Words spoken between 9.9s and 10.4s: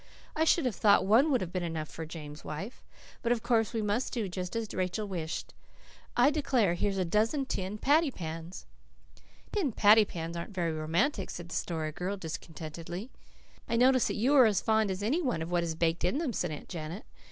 pans